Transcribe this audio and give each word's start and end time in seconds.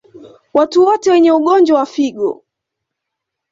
Watu 0.53 0.85
wote 0.85 1.11
wenye 1.11 1.31
ugonjwa 1.31 1.79
wa 1.79 1.85
figo 1.85 2.43